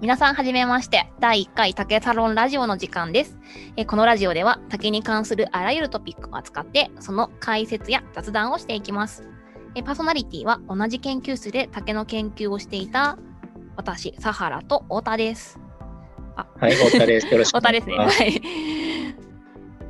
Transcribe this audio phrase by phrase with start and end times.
[0.00, 1.12] 皆さんはじめまして。
[1.20, 3.38] 第1回竹サロンラジオの時間です。
[3.76, 9.28] えこのラジオでは竹に関するあらゆるトピックを扱ってその解説や雑談をしていきます。
[9.74, 13.18] えパーソナリティは同じ研究室で竹の研究をしていた
[13.76, 15.60] 私サハラと太田です。
[16.34, 16.46] あ。
[16.58, 17.26] はい太田です。
[17.26, 17.96] よろしく太田ですね。
[17.98, 18.99] はい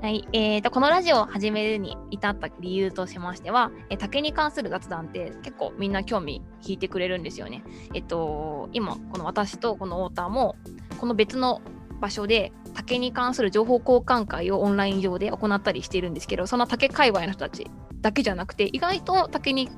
[0.02, 7.62] はい、えーと、このラジオを始めるに至った理由としましては、え竹に関する雑談って結構みんな興味引いてくれるんですよね。
[7.92, 10.56] えっと、今、この私とこの太田も、
[10.98, 11.60] この別の
[12.00, 19.68] 場所で竹に関する情報交換会をオンライン上で行ったりしているんですけど、その竹界隈の人たちだけじゃなくて、意外と竹に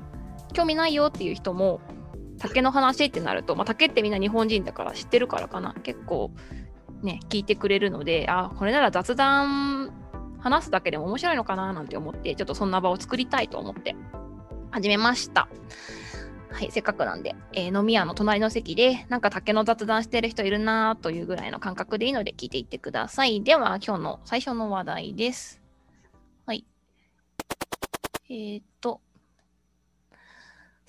[0.53, 1.81] 興味ないよっていう人も、
[2.39, 6.31] 竹の話ってなると、まあ、竹ってみんな日本人だから知ってるからかな、結構
[7.01, 9.91] ね、聞いてくれるので、あ、これなら雑談
[10.43, 13.95] 話すだけでも面白いのかななんて思って、ちょっとそんな場を作りたいと思って
[14.71, 15.47] 始めました。
[16.51, 23.41] はい、せっかくなんで、えー、飲み屋の隣の席で、なんか竹の雑談してる人いるなというぐらいの感覚でいいので聞いていってください。
[23.41, 25.61] では、今日の最初の話題です。
[26.45, 26.65] はい。
[28.29, 28.99] えー、っと、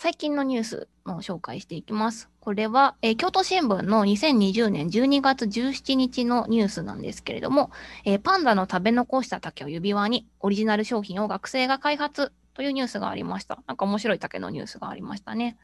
[0.05, 2.29] 最近のニュースを紹介していきます。
[2.39, 7.71] これは、えー、京都新聞の2020年12月17日のニュースなんですけれども、
[8.05, 13.63] えー、パンダの食べ残した竹を指輪にオリジナル商品を学生が開発というニュースがありました。
[13.67, 15.57] なんか面白い竹のニュースがありましたね。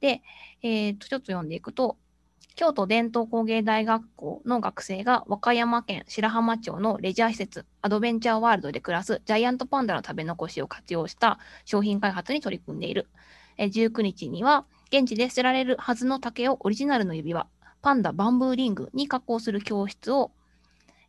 [0.00, 0.20] で、
[0.60, 1.96] えー、とちょっと読んでいくと、
[2.56, 13.08] 京都伝統工芸大学校の学生が和歌山県白浜町のレジャー施設アドベンチャーワールドで暮らすジャイアントパンダの食べ残しを活用した商品開発に取り組んでいる。
[13.58, 17.48] 19日には現地で捨てられるはずの竹をオリジナルの指輪、
[17.82, 20.30] パンダバンブーリングに加工する教室を、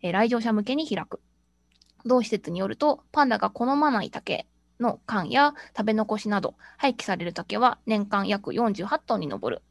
[0.01, 1.21] え来場者向けに開く。
[2.05, 4.47] 同施設によると、パンダが好まない竹
[4.79, 9.61] の缶や食べ残しなど、廃棄される竹は年間約48トンに上る。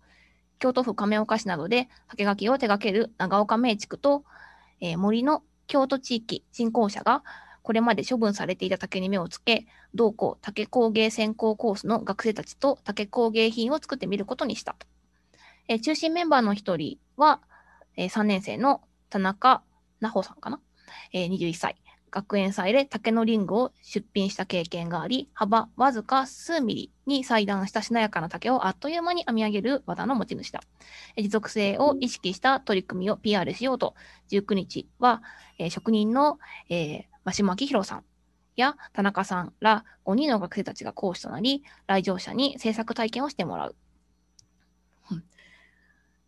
[0.58, 4.24] 京都府亀岡市などで竹垣を手掛ける長岡名地区と、
[4.80, 7.22] えー、森の京都地域振興者が
[7.64, 14.76] これまで処分されていた竹に目をつけ、同校竹工芸専攻コースの学生たちと竹工芸品を作ってみることにした。
[15.66, 17.40] えー、中心メンバーの一人は、
[17.96, 19.62] えー、3年生の田中
[19.98, 20.60] 奈穂さんかな、
[21.14, 21.76] えー、21歳。
[22.10, 30.60] 学園祭で竹のリングを出品した経験があり、幅わずか数ミリに裁断したしなやかな竹をあっという間に編み上げる技の持ち主だ。
[31.16, 33.94] 持続性を意識した取り組みを PR しようと、
[34.30, 35.22] 19日は、
[35.58, 36.38] えー、職人の、
[36.68, 38.04] えー、真島明宏さん
[38.56, 43.76] や田中さんら5人の学生たちが講師となり、来場者に制作体験をしてもらう。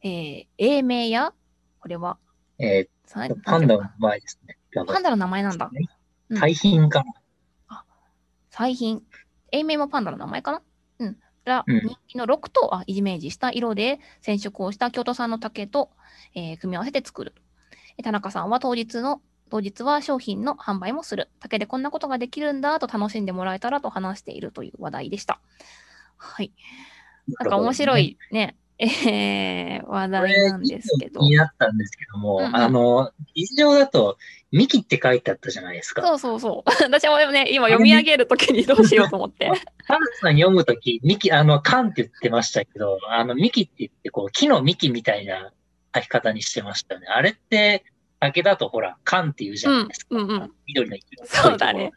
[0.03, 1.33] えー、英名や、
[1.81, 2.19] これは、
[2.59, 4.57] えー、パンダの名前ですね。
[4.87, 5.71] パンダの名前なんだ。
[6.31, 7.13] 彩品かな、
[7.69, 7.85] あ、
[8.51, 9.03] 彩品。
[9.53, 10.63] 英名もパンダの名前かな
[10.99, 11.17] うん。
[11.45, 15.91] ら、人気の6とあイメージした色で染色をした京都産の竹と、
[16.35, 17.35] えー、組み合わせて作る。
[18.03, 21.29] 田中さんは当日の当日は商品の販売もする。
[21.41, 25.41] 竹でこんなことができるんだと楽しんでもらえたらと話しているという話題でした。
[26.17, 26.53] はい。
[27.41, 31.21] なんか面白いね、えー、話題なんですけど。
[31.21, 34.19] 気になったんですけども、うんうん、あの、議事上だと、
[34.53, 36.03] ミキって書いてあったじゃないですか。
[36.03, 36.71] そうそうそう。
[36.85, 39.51] 私もでもね、今読み上げるときにどうしようと思って。
[39.87, 45.53] パンさん読むとき、ミキ、あの、カンって言ってましたけど、あの、ミキって言って、こう、木の幹みたいな
[45.95, 47.07] 書き方にしてましたね。
[47.09, 47.85] あれって、
[48.21, 50.07] 竹だとほら、缶って言うじゃないですか。
[50.11, 51.93] うんうんうん、緑のそうだね。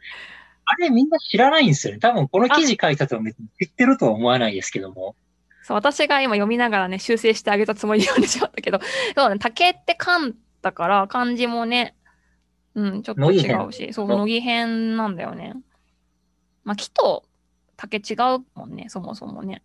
[0.64, 1.98] あれみんな知らないんですよね。
[1.98, 5.16] 多分この記事書いたとは別に知ってるとは思わないですけども。
[5.62, 8.80] そう、私が今読みながらね、修正してあげたつもりで読んでしまったけど、
[9.16, 11.96] そうね、竹って缶だから、漢字もね、
[12.74, 15.54] うん、ちょっと違うし、そう、乃木編なんだよね。
[16.64, 17.24] まあ、木と
[17.76, 19.62] 竹違うもんね、そもそもね。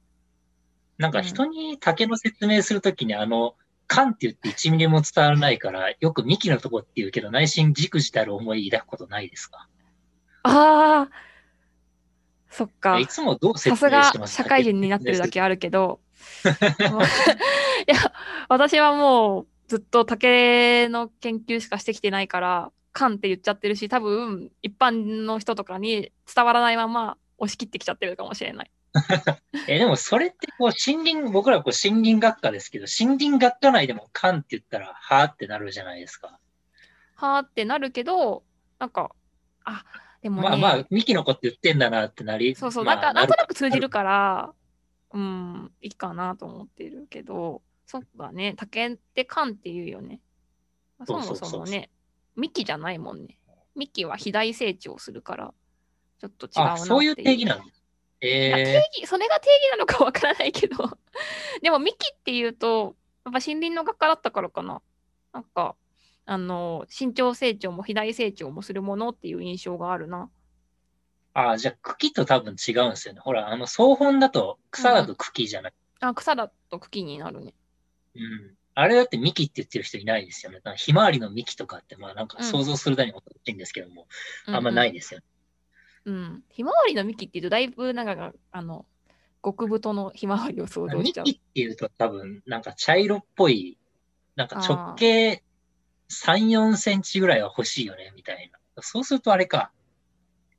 [0.98, 3.56] なんか人に竹の説明するときに、あの、
[3.88, 9.68] 勘って言って1ミリも伝わらないから、よく幹のとこって言うけど、内心軸自たる思い抱くことないですか？
[10.44, 11.10] ああ、
[12.50, 13.00] そっか。
[13.00, 14.28] いつもどう説明してますか？
[14.28, 16.00] さすが社会人になってるだけあるけど、
[17.88, 17.98] いや、
[18.50, 28.72] 私はもうずっと竹の研究しかしてきてないから、勘って言っちゃってるし、多分一般の人とかに伝わらないまま押し切ってきちゃってるかもしれない。
[29.68, 36.40] えでもそれってこう森林、僕らこう森林学科ですけど、森林学科内でも勘って言ったら、はーってなるじゃないですか。
[37.16, 38.44] はーってなるけど、
[38.80, 39.12] なんか、
[39.66, 39.84] あ、
[40.22, 42.56] でも、ね、まあまあ、ミキの子って言ってんだなってなり。
[42.56, 44.54] そうそう、まあ、なんか、なんとなく通じるから、
[45.12, 50.20] うん、いいかなと思ってるけど、そっかね、竹って勘って言うよね。
[51.06, 51.90] そもそもね、
[52.36, 53.38] ミキじゃないもんね。
[53.76, 55.54] ミキは肥大成長するから、
[56.20, 56.88] ちょっと違うなっていう。
[56.88, 57.85] そういう定義なんです
[58.22, 60.78] えー、定義それが定義なのかわからないけど
[61.62, 62.96] でもミキっていうと
[63.32, 64.82] ぱ森林の学科だったからかな。
[65.34, 65.76] なんか、
[66.26, 70.30] あの、身長成長も肥大成長もするものっていう印象があるな。
[71.34, 73.20] ああ、じゃあ茎と多分違うんですよね。
[73.20, 75.74] ほら、あの草本だと草だと茎じゃない。
[76.00, 77.54] あ、草だと茎になるね。
[78.16, 78.56] うん。
[78.74, 80.62] あれだって幹って言ってる人いないですよね。
[80.78, 84.08] ひまわりの幹とかって、まあなんか想像するだにおかしいんですけども、
[84.46, 85.26] あんまないですよね。
[85.28, 85.35] うん、うん。
[86.50, 88.86] ひまわりの幹っていうと、だいぶなんか、あの、
[89.44, 91.26] 極太のひまわりを想像しちゃう。
[91.26, 93.78] 幹っていうと多分、なんか茶色っぽい、
[94.36, 95.44] なんか直径
[96.10, 98.60] 3、4センチぐらいは欲しいよね、みたいな。
[98.82, 99.72] そうするとあれか。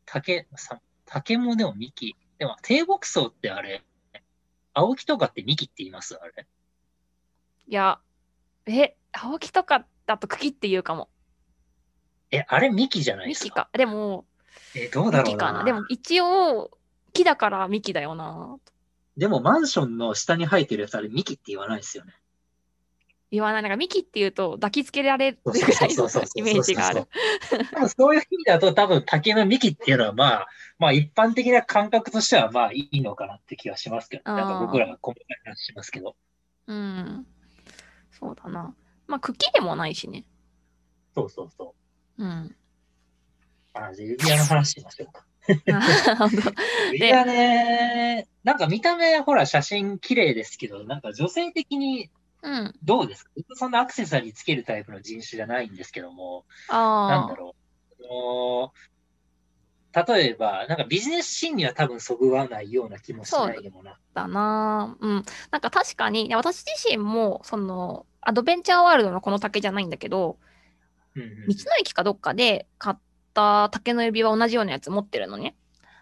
[0.04, 2.16] 竹、さ竹もでも幹。
[2.38, 3.82] でも低木層ってあれ、
[4.72, 6.16] 青木とかって幹って言います？
[6.16, 6.46] あれ。
[7.69, 8.00] いや、
[8.66, 11.08] え、青木とかだと茎って言うかも。
[12.31, 13.44] え、あれ幹じゃないですか？
[13.46, 13.70] 幹か。
[13.72, 14.26] でも、
[14.75, 15.64] え、どうだろう幹かな。
[15.64, 16.70] でも一応、
[17.12, 18.58] 木だから幹だよな。
[19.17, 22.12] でもマンションの下に生えてるやつあれ幹って言わないですよね。
[23.31, 23.62] 言わない。
[23.62, 25.62] なんか幹って言うと抱きつけられるぐらい
[25.97, 27.08] のイメージがある。
[27.97, 30.47] そういう意味だと多分竹の幹っていうのはまあ、
[30.79, 36.14] まあ一般的な感覚としてはまあいいのかなって気はしますけど、ね、なんか僕らが細かい話しますけど。
[36.67, 37.26] うん。
[38.12, 38.75] そうだな。
[39.06, 40.25] まあ茎でもないしね。
[41.14, 41.75] そうそうそ
[42.19, 42.25] う。
[42.25, 42.56] うん。
[43.76, 45.25] あ、じゃあ指輪の話しましょうか。
[46.93, 52.11] 指輪ね、なんか見た目ほら写真綺麗ですけど、なんか女性的に
[52.43, 52.75] うん。
[52.84, 57.11] どうですか、そんなアクセサリーつけるタイプの人種じゃないんですけども、ああ。
[57.11, 57.55] なんだろ
[58.00, 58.05] う。
[58.05, 58.73] あの
[59.96, 63.99] 例えば、なんかビジネスシーンには多分そぐわないような気もしないでもな。
[64.12, 65.25] だなうん。
[65.50, 70.38] なんか確かに、私自身も、その、アドベンチャーワールドのこの竹じゃないんだけど、
[71.14, 72.96] うんうん道の駅かどっかで買っ
[73.37, 75.55] た竹の指輪同じようなやつ持ってるのね。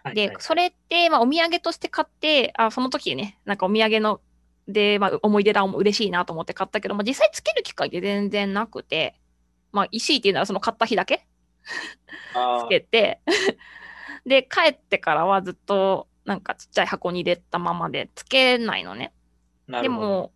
[0.05, 4.21] ではいはい、それって、まあ、お土産として買って、あ、その時ね、なんかお土産の、
[4.67, 9.19] で、まあ、思い出だ、嬉しいなと思って買ったけど、まあ、実際つける機会って全然なくて、
[9.71, 11.27] まあ、石井っていうのはその買った日だけ？
[12.65, 13.21] つけて、
[14.25, 19.13] で、帰ってからはずっと、なんかちっちゃい箱に入れたままでつけないのね。
[19.67, 20.31] でなるほども、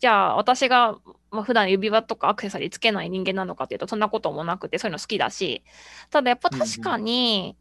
[0.00, 0.98] じゃあ私が、
[1.30, 5.62] まあ、普段指輪とかアクセサリーつけない人間なのかっていうとそんなこともなくてそういうの好きだし、
[6.08, 7.56] ただやっぱ確かに、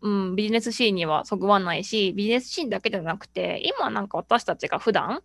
[0.00, 5.22] うん、ビジネスシーンにはそぐわないし、ビジネスシーンだけじゃなくて、今なんか私たちが普段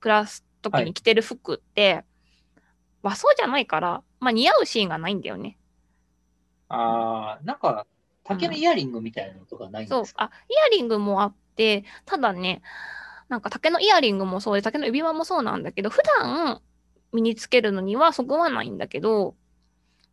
[0.00, 2.04] 暮らす時に着てる服って、
[3.02, 5.56] 和装じゃないから、まあ似合うシーンがないんだよね。
[6.68, 7.86] ああ、なんか、
[8.24, 10.14] 竹のイヤリングみたいなのとかないんです、か、そう。
[10.16, 12.60] あ、イヤリングもあって、ただね、
[13.28, 16.62] なんか竹のイヤリングもそうで、竹の指輪もそうなんだけど、普段
[17.12, 19.34] 身につけるのにはそぐわないんだけど、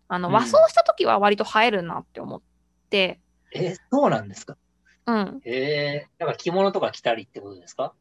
[0.07, 0.33] あの、うん。
[0.35, 2.41] 和装した時は割と映えるなって思っ
[2.89, 3.19] て、
[3.53, 4.57] えーそうなんですか？
[5.05, 5.41] うん。
[5.45, 7.93] ええー、なんか着物とか着たりってことですか？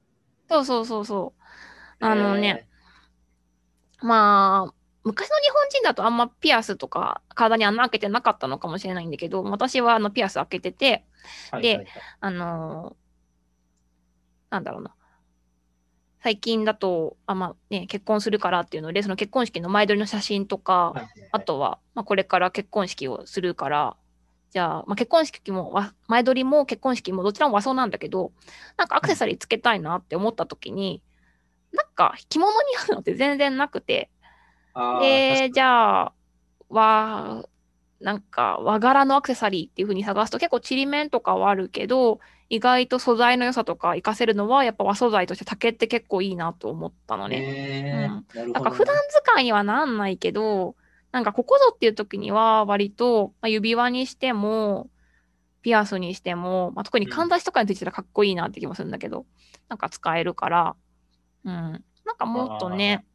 [0.49, 1.33] そうそうそうそ
[2.01, 2.05] う。
[2.05, 2.67] あのね、
[4.03, 4.75] まあ、
[5.05, 11.05] 昔の日本人だとあんまピアスとか体に穴開けてなかったのかもしれないんだけど、私はあのピアス開けてて、
[11.53, 12.03] えー、ではいはいはい。
[12.21, 13.05] あのー
[14.51, 14.95] なんだろうな。
[16.25, 23.97] 最近だと、あまあね、結婚するからっていうので、その結婚式の前撮りの写真とか、はいはいあとは、まあ、これから結婚式をするから、
[24.51, 28.33] じゃあ、まあ、結婚式もわ、前撮りも結婚式もどちらも和装なんだけど、
[28.79, 31.03] なんかアクセサリーつけたいなって思った時に、
[31.73, 34.09] なんか着物に合うのって全然なくて、
[35.03, 36.13] で、じゃあ、
[36.71, 37.45] 和、
[38.01, 47.43] なんか和柄のアクセサリーっていう風に探すと結構ちりめんとかはあるけど、意外と素材の良さとか活かせるのはやっぱ和素材として竹って結構いいなと思ったのね。
[47.43, 48.53] えーうん。
[48.53, 50.77] ななんか普段使いにはなんないけど、
[51.13, 54.91] なんかここぞっていう時には割と、まあ、指輪にしても、
[55.63, 59.25] ピアスにしても、まあ、特にかんざしとかについてたらかっこいいなって気もするんだけど、
[59.69, 60.77] なんか使えるから、
[61.45, 61.53] うん。
[62.05, 63.07] なんかもっとね、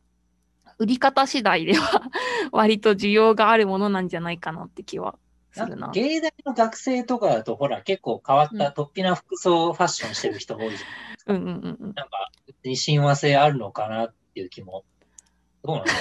[0.79, 2.09] 売り方次第では
[2.51, 5.15] 割と需要があるものなんじゃないかなって気は
[5.51, 5.89] するな。
[5.89, 11.35] 芸大の学生とかだと、ほら、結構変わった突飛な服装ファッションしてる人多いじゃん。
[11.35, 11.93] うんうんうんうん。
[11.95, 14.83] なんか、別に親和性あるのかなっていう気も。
[15.63, 15.99] どうなんだろ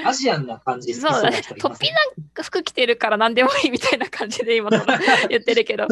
[0.00, 0.08] うな。
[0.10, 1.42] アジアンな感じそうだね。
[1.58, 4.70] 突飛な服着てるから何でもいいみたいな感じで今
[5.30, 5.86] 言ってるけど。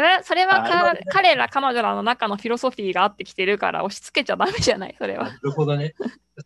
[0.00, 0.62] えそれは
[1.10, 5.24] 彼ら彼女らの中のフィロソフィーがあってきてるから押し付けちゃダメじゃないそれは。
[5.24, 5.94] なるほどね。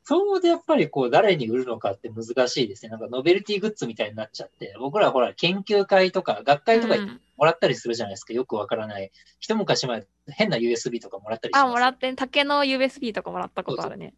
[0.05, 2.91] そうでやっぱりこう、誰に売るのかって難しいですね。
[2.91, 6.95] なんかノベルティグッズみたいになっちゃって、僕らほら、研究会とか学会とか
[7.37, 8.33] もらったりするじゃないですか。
[8.33, 9.13] よくわからない。
[9.39, 14.15] 一昔前、変な USB とかもらったりしあ、ますもらって、竹の USB とかもらったことあるね。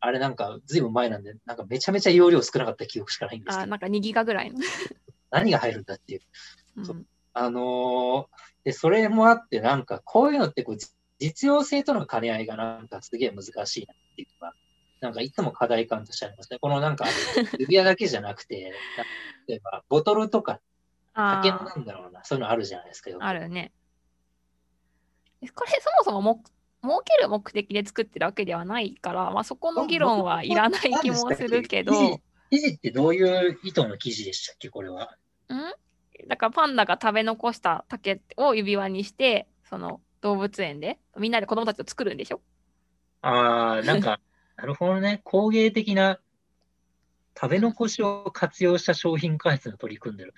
[0.00, 4.60] あれなんか、ずいぶん前なんで、なんかめちゃめちゃ容量少なかった記憶しかないんですけあ、ど、なんか2ギガぐらいの。
[5.30, 6.20] 何が入るんだっていう。
[6.76, 7.04] うんそう
[7.38, 10.88] あのーで、それもあって、なんか、こういうのってこう、じ
[11.20, 14.54] 実用性との兼ね合いがなんかすげえ難しいなっていうのが
[15.00, 16.58] なんかいつも課題感としてありますね。
[16.60, 17.06] このなんか、
[17.58, 18.72] 指輪だけじゃなくて、
[19.46, 20.60] 例えば、ボトルとか、
[21.14, 23.10] 竹のなんだろうな、そういうのあるじゃないですか。
[23.18, 23.72] あるね。
[25.54, 26.42] これ、そもそもも
[26.82, 32.20] 儲ける目的で作ってるわけではないから、まあ、そこの議論はいらない気もするけど。
[32.50, 35.16] 記事ってどういう意図の記事でしたっけ、これは？
[35.50, 35.56] ん？
[36.26, 42.40] だからパンダが食べ残した竹を指輪にして、その動物園でみんなで子供たちを作るんでしょ？
[43.22, 44.20] ああ、なんか、
[44.56, 45.20] なるほどね。
[45.24, 46.18] 工芸的な
[47.40, 50.34] 食べ残しを活用した商品開発に取り組んでる。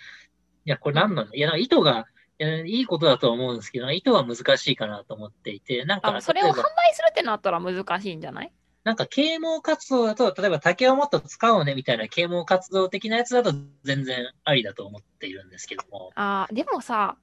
[0.67, 1.35] いや、これ何なの？
[1.35, 2.07] いや、い意図が
[2.39, 6.21] いや、いいことだと思うんですけど、意図は難しいかなと思っていて、なんか。
[6.21, 6.55] それを販売
[6.95, 8.53] するってなったら難しいんじゃない？
[8.83, 13.53] なんか啓蒙活動だと、例えば竹をもっと使おうねみたいな啓蒙活動的なやつだと
[13.85, 16.11] 全然ありだと思っているんですけども。
[16.15, 17.17] ああ、でもさ、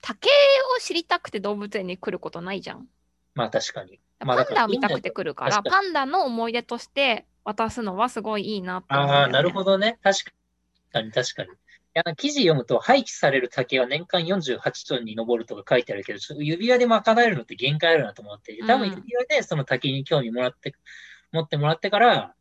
[0.00, 0.28] 竹
[0.76, 2.86] を知りたくて動物園に来ることないじゃん。
[3.34, 3.98] まあ確かに。
[4.20, 9.98] パンダを見たくて来るから、パンダの思い出として渡すのはすごいいいなってね、ああ、なるほどね。
[10.02, 10.24] 確
[10.92, 11.50] かに確かに。
[12.06, 20.74] や記事読むと廃棄される竹は年間48トンに上るとか書いてあるけど、ちょっと指輪で賄えるのって限界あるなと思って多分指輪でその竹に興味もらって、
[21.32, 22.34] 持ってもらってから、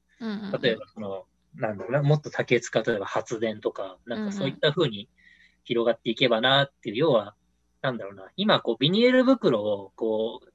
[0.62, 5.10] 例えばその、なんだろうな、もっと竹使う、例えば発電とか、なんかそういった風に
[5.64, 7.36] 広がっていけばなっていう、要は、
[7.82, 10.48] なんだろうな、今こうビニール袋をこう、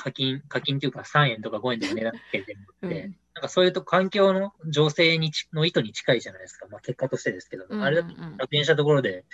[0.00, 6.66] 課金、課金というか3円とか5円とか値段つけてるって、なんかそういうと環境の情勢にの意図に近いじゃないですか。
[6.70, 9.26] まあ結果としてですけど、うんうんうん、あれだと楽園したところで、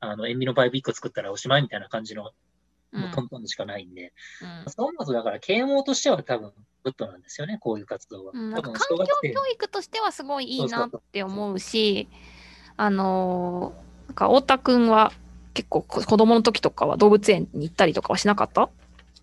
[0.00, 4.12] あの、塩味のパイプ1個作ったらおしまいみたいな感じの、もうトントンでしかないんで、
[4.64, 6.52] うん、そう思うとだから啓蒙としては多分
[6.84, 8.32] グッドなんですよね、こういう活動は。
[8.34, 8.72] うん、環境
[9.22, 12.08] 教育としてはすごいいいなって思うし、
[12.76, 15.12] あのー、なんか太田くんは
[15.54, 18.68] 結構子供の時とかは動物園に行ったりとかはしなかった？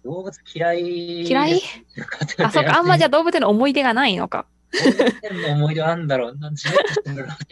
[0.04, 1.22] 動物嫌い。
[1.24, 1.62] 嫌い？
[2.40, 4.46] あ、そうか、あんまじゃあ動物園の思い出がないのか。
[4.72, 6.38] 動物園の思い出はあんだろう。
[6.38, 7.38] なんじめっとしてるな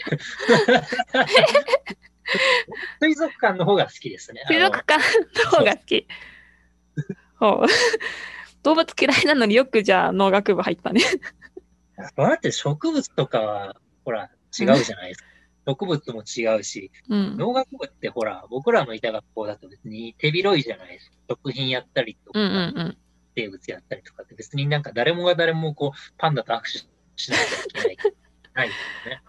[3.00, 4.44] 水族館の方が好きですね。
[4.48, 5.01] 水族館
[5.44, 6.08] の方が好き。
[8.63, 11.01] 動物嫌いなのによくじゃあ農学部入ったね。
[12.16, 13.75] だって植物とかは、
[14.06, 15.27] ほら、違うじゃないですか。
[15.67, 21.17] 植物も違うし、うん、農学部ってほら、僕らのいた学校だと別に手広いじゃないですか。
[21.29, 22.97] 食品やったりとか、うんうんうん、
[23.36, 26.67] 生物やったりとかって別になんか誰もが誰もこう、パンダと握手
[27.17, 27.97] しなきゃいけない。
[28.55, 29.21] ないですね。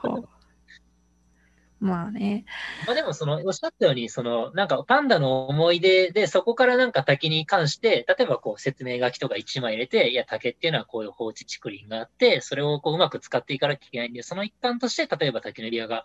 [1.80, 2.44] まあね。
[2.86, 16.04] まあでもその、おっしゃったように、その、なんかパンダの思い出で、そこからなんか竹に関して、例えばこう説明書きとか一枚入れて、いや、竹っていうのはこういう放置竹林があって、それをこううまく使っていかなきゃいけないんで、その一環として、例えば竹のエリアが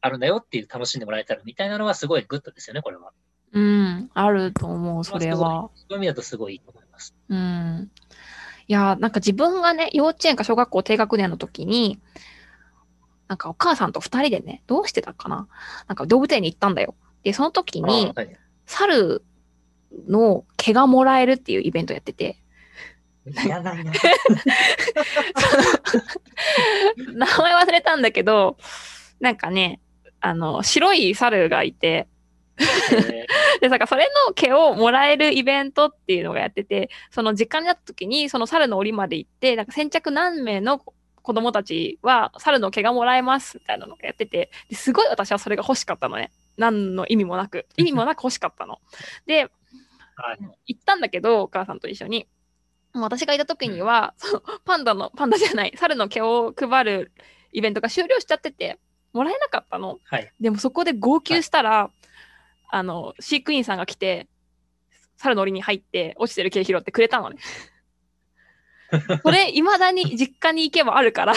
[0.00, 3.12] あるんだよっていう楽しんでもらえたらみたいなのはすごいグッドですよね、これは。
[3.52, 5.70] うん、あると思う、それは。
[5.74, 7.14] そういう意味だとすごいいいと思います。
[7.28, 7.90] うん。
[8.66, 12.00] いや、なんか自分がね、幼稚園か小学校低学年の時に、
[13.28, 15.48] なんかお母さんと二人でね、どうしてたかな？
[15.88, 16.94] なんか動物園に行ったんだよ。
[17.22, 18.12] で、その時に、
[18.66, 19.22] 猿
[20.08, 22.36] の毛がもらえるっていうイベントやってて。
[23.46, 23.92] やないな。
[27.14, 28.56] 名前忘れたんだけど、
[29.20, 29.80] なんかね、
[30.20, 32.08] あの、白い猿がいて、
[33.60, 40.82] で、なんかそれの毛をもらえるイベントっていうのがやってて、その時間になった時に、その猿の檻まで行って、なんか先着何名の
[41.24, 46.30] 子供たちは猿の毛がもらえますみたいなのがやってて、すごい私はそれが欲しかったのね。
[46.58, 47.66] 何の意味もなく。
[47.78, 48.78] 意味もなく欲しかったの。
[49.24, 49.48] で、
[50.66, 52.28] 行ったんだけど、お母さんと一緒に。
[52.92, 57.12] 私がいた時には、そのパンダの、パンダじゃない、猿の毛を配る
[57.52, 58.78] イベントが終了しちゃってて、
[59.14, 60.00] もらえなかったの。
[60.04, 62.06] はい、でもそこで号泣したら、はい、
[62.68, 64.28] あの、飼育員さんが来て、
[65.16, 67.38] 猿の檻に入って落ちてる毛拾ってくれたのね。
[69.22, 71.34] これ、いまだに実家に行けばあるから。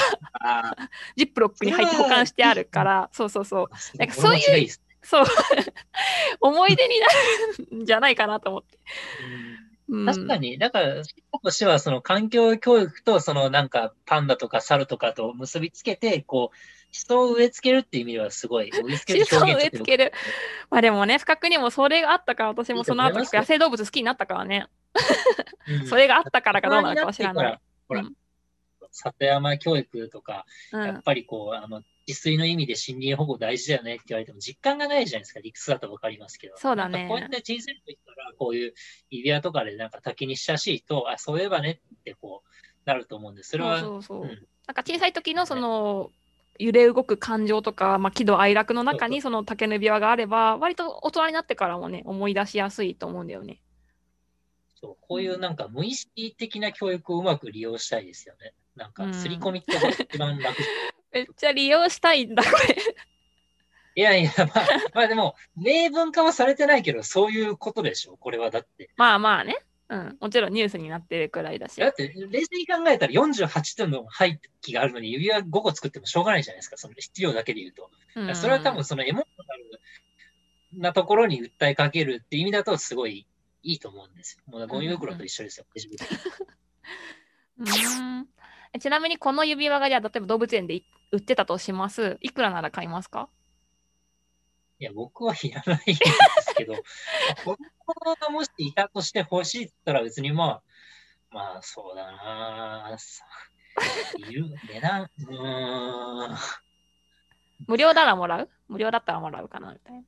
[1.16, 3.98] ジップロックに入って保管してあるから、そうそうそう。
[3.98, 4.68] なんかそういう、
[5.04, 5.26] そう、
[6.42, 7.08] 思い出にな
[7.70, 8.78] るんじゃないかなと思って。
[9.90, 11.04] うん、確かに、だから、
[11.42, 16.58] としては、その環境教育と、そのなんかパンダとか猿とかと結びつけて、こう、
[16.98, 20.12] 人を植え付けるっていう意味ではすごい、植え付ける人を植え付ける。
[20.70, 24.68] まあでもね、不覚にもそれがあったから、私もその後野生動物好きになったからね。
[25.88, 27.60] それがあったからかどうなのかもしれない。
[27.88, 28.04] ほら、
[28.92, 35.42] 里山教育とか、やっぱりこう、あの、自炊の意味で森林保護大事だよねって言われても実感がないじゃないですか。
[35.42, 36.56] 理屈だとわかりますけど。
[36.58, 37.06] そうだね。
[37.10, 38.74] こうやって小さい時からこういう
[39.10, 42.50] 指輪とかでなんか滝に親しいと、あ、そういえばねってこう、
[42.86, 43.50] なると思うんです。
[43.50, 43.82] それは。
[43.82, 44.22] そうそうそう。
[44.22, 46.12] うん、なんか小さい時のその、
[46.60, 53.62] 揺れ動く感情とか、まあ、喜怒哀楽の中にその竹の指輪があれば、割と大人になってからもね、思い出しやすいと思うんだよね。
[54.80, 58.54] そう、こういうなんか無意識的な教育をうまく利用したいですよね。
[58.76, 60.58] なんか、刷り込みって一番楽。
[61.12, 62.78] めっちゃ利用したいんだ、これ。
[63.96, 68.92] いやいや、まあ、まあでも、明文化はされてないけど、そういうことでしょ、これはだって。
[68.96, 69.66] まあまあね。
[69.90, 70.18] うん。
[70.20, 71.80] もちろんニュースになってるくらいだし。
[71.80, 77.90] だって、冷静に考えたら48点の廃棄があるのに指輪5個作ってもしょうがないじゃないですか、その質量だけで言うと。
[78.16, 83.26] うんそれは多分そのエモーショナルなところに訴えかけるって意味だとすごい
[83.64, 84.44] いいと思うんですよ。
[84.48, 85.66] もうゴミ袋と一緒ですよ。
[87.60, 88.28] うーん
[88.74, 92.18] えちなみにこの指輪がじゃあ例えば動物園でい売ってたとします？
[92.22, 93.30] いくらなら買いますか？
[94.80, 96.02] いや、僕はいらないんです
[96.58, 96.76] けど、
[97.46, 100.62] 子供がもしいたとして欲しいって言ったら別にまあ、
[101.32, 103.26] まあそうだなさ
[104.18, 106.38] いる値段、うーん、
[107.68, 108.50] 無料ならもらう？
[108.68, 110.04] 無料だったらもらうかなみたいな。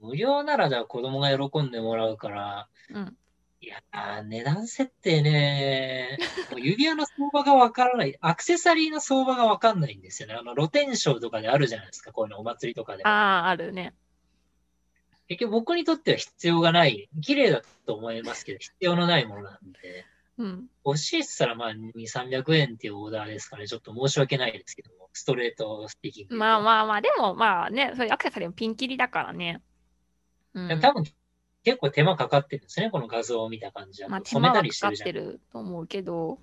[0.00, 3.16] 無料ならじゃあ子供が喜んでもらうから、うん。
[3.60, 6.18] いやー、値段設定ね、
[6.56, 10.34] 指輪の相場がわからない、アクセサリーの相場がわかんないんですよね。
[10.34, 13.08] あの露天商とかであるじゃないですか、こういうのお祭りとかでも。
[13.08, 13.94] ああ、あるね。
[15.28, 20.04] 結局僕にとっては必要がない、綺麗だと思いますけど、必要のないものなんで、
[20.36, 20.66] うん。
[20.84, 23.66] 欲しいっつったらまあ2、300円っていうオーダーですかね。
[23.66, 26.36] ちょっと申し訳ないですけども、ストレートスピーキング。
[26.36, 29.62] まあまあまあ、でもまあね、そういうアクセサリーもピンキリだからね。
[30.54, 30.80] うん。
[30.80, 31.04] 多分
[31.62, 34.10] 結構手間かかってるんですね、この画像を見た感じだと。
[34.10, 35.32] まあ手染めた間はかかっりしてるじゃんて。
[35.34, 36.38] ると思うけど。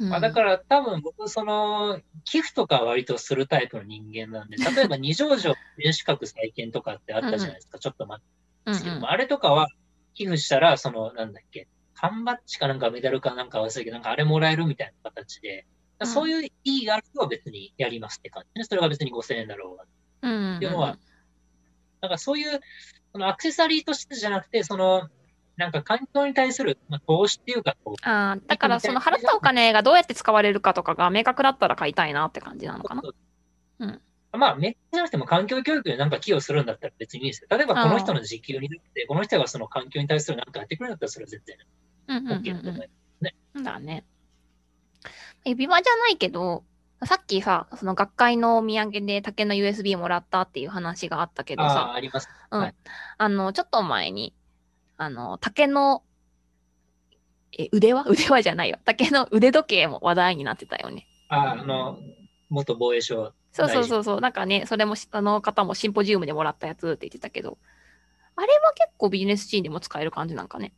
[0.00, 0.08] うん。
[0.10, 9.06] まあ、だから多分僕、その、寄付とかは割とするタイプの人間なんで、 例えば二条城天守閣再建とかってあったじゃないですか、ちょっと待ってうんうん。
[9.06, 9.68] あれとかは
[10.14, 15.66] 寄付したら、その、なんだっけ、缶バッジかなんかメダルかなんか忘れたけど、なんかあれもらえるみたいな形で、
[16.00, 16.06] うん。
[16.06, 18.60] そういう意義がある人は別にやりますって感じ。
[18.60, 18.64] ね。
[18.64, 19.84] それが別に5000円だろうが。
[20.22, 20.56] うん。
[20.56, 20.98] っていうのは
[22.00, 22.60] なんかそういう、
[23.12, 25.08] そのアクセサリーとしてじゃなくて、その、
[25.58, 33.02] なんか環境に対する、まあ、投資っていうか、こう、ああ、だからその払ったお金がどうやって使われるかとかが明確だったら買いたいなって感じなのかな？
[33.80, 37.48] うんまあ、めっちゃなくても環境教育でなんか寄与するんだったら別にいいですよ。
[37.50, 41.56] 例えばこの人の時給になって、この人がその環境に対するなんかやってくれるんだったらそれは絶対
[42.08, 43.34] うんうんうん OK だと思います。
[43.54, 43.64] うん。
[43.64, 44.04] だね。
[45.44, 46.62] 指輪じゃないけど、
[47.04, 52.28] さっきさ、その学会のお土産で竹の USB もらったっていう話があったけどあさあ、、あります。
[52.50, 52.74] うんはい
[53.16, 54.34] あの、ちょっと前に、
[54.98, 56.02] あの、竹の、
[57.56, 58.04] え、腕輪？
[58.10, 58.78] 腕輪じゃないよ。
[58.84, 61.06] 竹の腕時計も話題になってたよね。
[61.28, 61.98] ああの、
[62.50, 63.32] 元防衛省。
[63.52, 64.20] そうそうそうそう。
[64.20, 67.58] なんかね、それもしあの方もシンポジウムでもらったやつって言ってたけど、
[68.36, 70.74] あれは結構ビジネスシーンでも使える感じなんかね？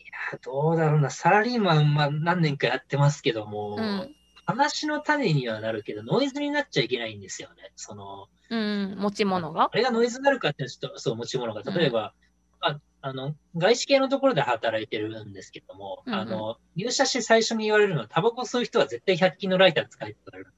[0.00, 4.14] いやどうだろうな、サラリーマン、まあ何年かやってますけども、うん。
[4.46, 7.70] 話の種にはなるけど、ノイズになっちゃいけないんですよね。
[7.76, 9.64] その、うん、持ち物が？
[9.64, 9.76] あ。
[9.76, 11.62] れがノイズになるかってちょっと、そう、持ち物が。
[11.70, 12.14] 例えば、
[12.60, 20.54] ああの、外資系のところで働いてるんですけども、うんうんあの、入社して最初に言われるのは、タバコ吸う人は絶対100均のライター使えって言われる。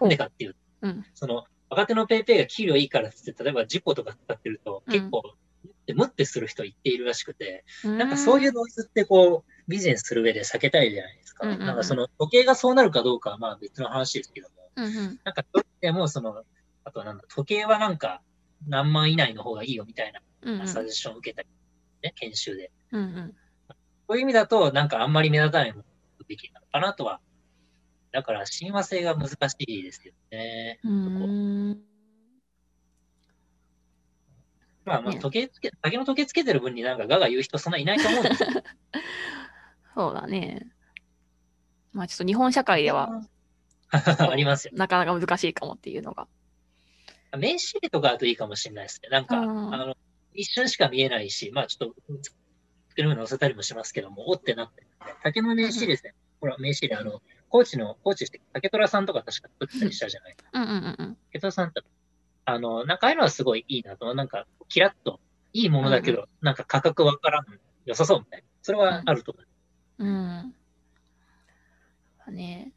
[0.00, 1.04] なんでかっていうと、うん。
[1.14, 5.22] その、若手のペイペイが給料いいからって、例えばジポとか使ってると、うん結構、
[5.94, 11.46] ムってする人言っているらしくて、ななんかそういうノイズってこう、ビジネスする上で避けたいじゃないですか。
[11.46, 15.20] うんうんうんなんかその時計がそうなるかどうかはまあ別の話ですけども、うんうん。
[15.24, 16.44] なんかそれでもその、
[16.84, 18.22] あとはなんだ、時計はなんか
[18.68, 21.48] 何万以内の方がいいよみたいうんうなんサジェッションを受けたり、
[22.02, 22.70] ね、研修で。
[22.90, 23.36] うんうん。
[24.08, 25.84] そういう意味だと、なんかあんまり目立たないも
[26.28, 27.20] べきなのかなとは。
[28.12, 30.78] だから親和性が難しいですよね。
[30.84, 31.82] うーん。
[34.84, 38.48] まあまあね時計つけ、竹の時計つけてる分になんかガが言う人そんないないと思うんですよ。
[39.94, 40.66] そうだね。
[41.92, 43.22] まあちょっと日本社会では
[43.90, 44.72] ありますよ。
[44.74, 46.26] なかなか難しいかもっていうのが。
[47.38, 49.08] 名刺とかだといいかもしれないですね。
[49.08, 49.96] なんか、あうんの、
[50.34, 52.22] 一瞬しか見えないし、まあちょっと、
[52.90, 54.86] 作るの載せたりもしますけども、おってなって、
[55.22, 56.14] 竹の名刺ですね。
[56.40, 60.36] ほら、名刺入れ、あの、高知の、高知して、竹虎さんとか確か作ってたりしたじゃない。
[60.52, 61.16] うんうんうんうん。
[61.32, 61.82] 竹虎さんって、
[62.44, 65.20] あの、なんかああいうのはすごいいいなと、なんか、キラッと、
[65.52, 67.44] いいものだけど、なんか価格わからん、
[67.84, 68.46] 良さそうみたいな。
[68.62, 70.04] それはあると思う。
[70.04, 70.54] うん。
[72.26, 72.72] だね。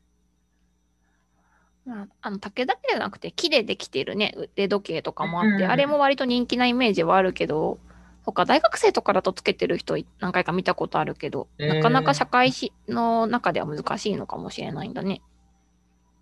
[1.85, 7.77] まあ、あの竹だけじゃなくて木でできているね腕時計とかもあって、うんあれも割と人気なイメージはあるけど
[8.25, 15.21] そっか大学生とかだとつけてる人何回か見たことあるけど、えーなかなか社会しの中では難しいのかもしれないんだね。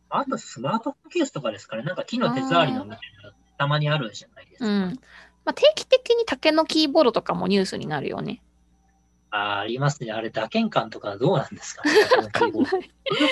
[0.09, 1.83] あと、スマートフォンケースとかですかね。
[1.83, 4.65] なんか木の手触りのみたいな、たまにあるじゃないですか。
[4.65, 4.99] うん。
[5.43, 8.43] まあ、定期的に竹のキーボードとかもニュースになるよね。
[9.31, 10.11] ああ、ありますね。
[10.11, 11.91] あれ、打鍵感とかどうなんですかね。
[11.99, 12.07] よ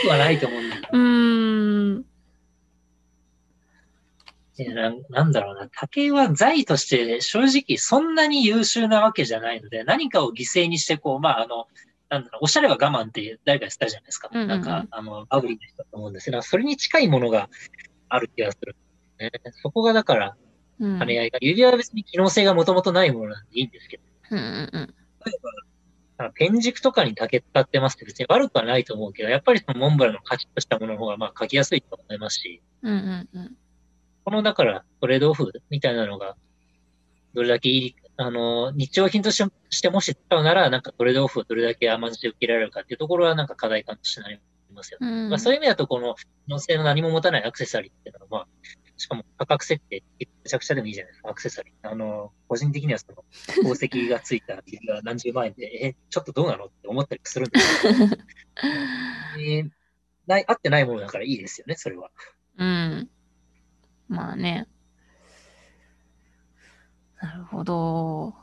[0.01, 2.05] くはないと思うんだけうーん。
[4.57, 5.69] ど、ななんだろうな。
[5.73, 11.67] 竹は財として正直そんなに優秀なわけじゃないので、何かを犠牲にして、こう、まあ、あの、
[12.09, 14.29] なんだろう、おしゃれは我慢って誰か言ったじゃないですか。
[14.31, 17.49] うんうんうんなんか、あの、バブリーな人だと思うんですけど、それに近いものが
[18.09, 18.75] ある気がする。
[19.17, 20.35] ね、そこがだから、
[20.79, 20.99] うん。
[20.99, 24.95] 兼ね合いが、指輪は別に機能性がもともとないものなんでいいんですけど、うんうんうん。
[25.25, 25.39] 例え
[26.17, 33.55] ば、ペン軸とかに竹使ってますって別に悪くはないと思うけど、やっぱりそのモンブランのカチッとしたものの方がまあ書きやすいと思いますし、うんうんうん。
[34.23, 36.35] このだからトレードオフみたいなのが、
[37.33, 44.39] どれだけいい、あの、日用品としてしてもし使うなら、なんかトレードオフをどれだけ甘じで受けられるかっていうところはなんか課題感としてなり
[44.73, 45.07] ますよね。
[45.07, 48.47] うんまあ、そういう意味だと、この、機能性の何も持たないアクセサリーっていうのは、まあ、
[48.97, 51.89] しかも価格設定、めちゃくちゃでもいいじゃないですか、アクセサリー。
[51.89, 53.23] あの、個人的にはその、
[53.63, 57.95] 宝石がついた指輪何十万円で、 え、ちょっとどうなのって思ったりするんですけど、
[59.39, 59.69] えー
[60.27, 62.11] ない、合ってないものだからいいですよね、それは。
[62.57, 63.09] うん。
[64.11, 64.67] まあね。
[67.21, 68.33] なるほど。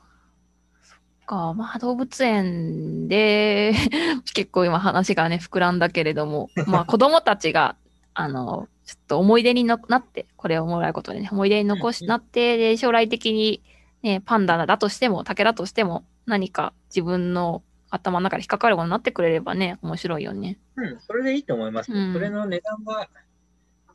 [0.83, 1.53] そっか。
[1.53, 3.75] まあ動物園で
[4.35, 7.77] 結構今話がね、膨らんだけれども、 まあ子供たちが、
[8.15, 13.63] あの、ちょっと思い出にのなって、これをもらうことでね、思い出に残し、なって、で、将来的に
[14.03, 20.59] ね、パンダだとしても、竹だとしても、何か自分の頭の中で引っかかるものになってくれればね、面白いよね。
[20.77, 21.93] うん、それでいいと思います。
[21.93, 23.09] うんそれの値段が、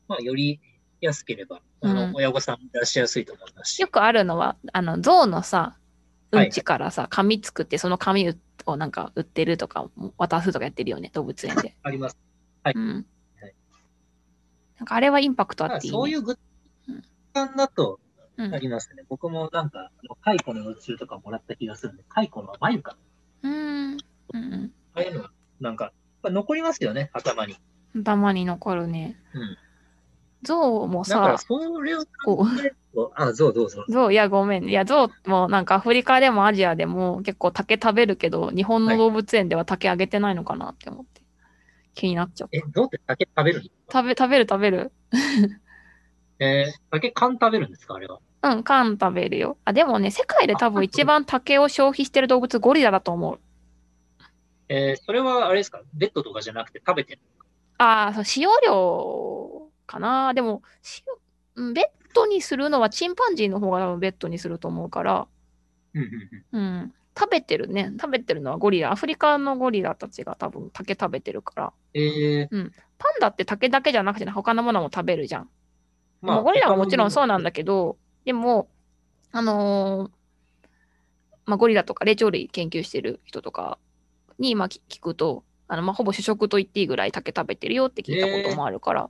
[0.08, 0.60] まあ、より
[1.06, 3.80] 安ければ、あの、うん親御さん出しやすいと思いますし。
[3.82, 5.78] よくあるのは、あの、象のさ、
[6.32, 8.34] うはいんちからさ、紙作って、その紙
[8.66, 11.76] をなんか売ってるとか、渡すとかやってるよね、動物園で。
[11.84, 12.18] あります。
[12.64, 13.06] はいうん
[13.42, 13.54] はい。
[14.80, 15.96] なんかあれはインパクトあっていい、ね。
[15.98, 16.38] そういう物
[16.88, 18.00] うん感だと
[18.38, 19.04] うんありますね。
[19.10, 22.98] 僕もなんか、あの蚕の幼虫とかもらった気がするんで、蚕の眉か。
[23.44, 23.98] うん。
[24.34, 25.92] うんああいうのは、なんか、
[26.24, 27.56] 残りますよね、頭に。
[27.94, 28.02] うん。
[28.02, 29.20] 頭に残るね。
[29.34, 29.58] うん。
[30.44, 33.86] 象もだから、さ、それをこ考えると、あ、どうぞどうぞ。
[33.90, 34.66] 象、いや、ごめん。
[34.70, 41.22] いや、象もなんかアフリカでもアジアでも結構竹食べるけど、日本の動物園では竹あげてないのかなって思って。
[41.96, 42.50] 気になっちゃう。
[42.52, 44.92] え、どうって竹食べるんですか食べ、食べる食べる。
[46.40, 48.20] えー、竹缶食べるんですかあれは？
[48.44, 49.58] うん、缶食べるよ。
[49.64, 53.40] あ、でもね、世界で多分一番竹を消費してる動物ゴリラだと思う。
[54.70, 55.82] えー、それはあれですか？
[55.94, 57.22] ベッドとかじゃなくて食べてる
[57.78, 59.63] ああ、そう、使用量
[59.94, 60.34] かな。
[60.34, 60.62] でも、
[61.56, 65.28] ベッドにするのはチンパンジーの方が多分ベッドにすると思うから、
[65.94, 66.10] うんうん
[66.52, 66.62] うん。
[66.62, 66.94] うん。
[67.18, 67.92] 食べてるね。
[68.02, 68.92] 食べてるのはゴリラ。
[68.92, 71.74] アフリカのゴリラたちが多分竹食べてるから。
[71.94, 75.50] えー、パンダって竹だけじゃなくてね、他のものも食べるじゃん。
[76.22, 78.70] ままあ、ゴリラはもちろんそうなんだけけど、でも、
[79.32, 80.12] あのー
[81.46, 83.78] まあ、ゴリラとか霊長類研究してる人とか
[84.40, 89.10] に、まあ、き聞くと、あのまあ、ほぼ主食と言っていいぐらい竹食べてるよって聞いたこともあるから。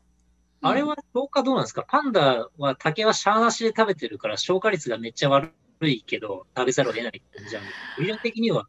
[0.63, 1.83] あれは消化どうなんですか？
[1.87, 8.67] パンダは竹はシャーなしで食べてるから消化率がめっちゃ悪いけど食べざるを得ないじなんで、理論的には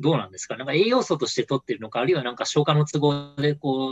[0.00, 0.56] どうなんですか？
[0.56, 3.88] なんか栄養素として取ってるのか、あるいはなんか消化の都合でこう、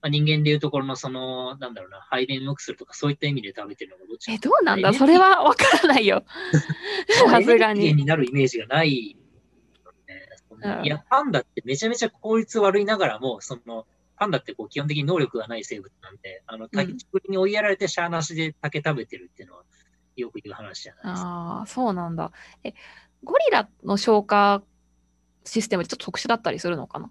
[0.00, 4.92] まあ、人間でいうところのその、なんだろうな、排便を良くするとかそういった意味で食べてるのかどっちえ、どうなんだ？
[4.92, 6.24] それはわからないよ。
[7.30, 7.94] さすがに。
[7.94, 9.16] になるイメージがない
[10.84, 13.86] いや、パンダってめちゃめちゃ効率悪いながらも、その、
[14.18, 19.64] パンダってこう基本的に能力がない生物なんで、あの、竹作りに追いやられてシャーなしで竹食べてるっていうのは、
[20.16, 21.28] よく言う話じゃないですか。
[21.28, 22.32] ああ、そうなんだ。
[22.64, 22.74] え、
[23.22, 24.62] ゴリラの消化
[25.44, 27.10] システムってちょっと特殊だったりするのかな？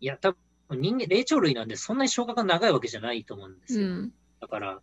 [0.00, 0.32] いや、多
[0.68, 3.88] 分人間、霊長類なんでそんなに消化が長いわけじゃないと思うんですよ。
[3.88, 4.12] うん。
[4.40, 4.80] だから、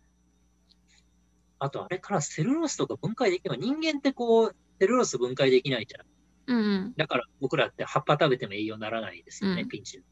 [1.58, 3.58] あとあれからセルロースとか分解できない。
[3.58, 6.06] 人間ってこう、セルロース分解できないじゃん。
[6.46, 6.94] うんうん。
[6.96, 10.02] だから僕らって葉っぱ食べても栄養にならないですよね、うんピンチ。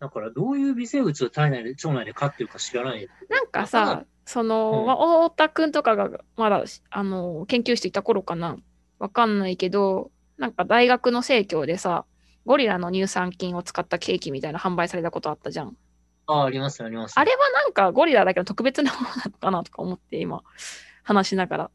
[0.00, 8.56] だからどういう微生物を体内で、腸内で飼ってるか知らないなんかさ、その、うんまあ太田くんとかがまだ、あの、研究していた頃かな？
[8.98, 12.04] わかんないけど、なんか大学の生協でさ、
[12.46, 15.76] ゴリラの乳酸菌を使ったケーキみたいな販売されたことあったじゃん。
[16.26, 17.18] ああ、あります、あります。
[17.18, 20.42] あれはなんかゴリラだけの特別なものなのかなとか思って今、
[21.02, 21.70] 話しながら。